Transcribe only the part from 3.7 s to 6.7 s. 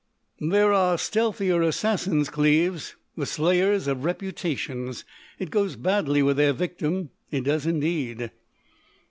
of reputations. It goes badly with their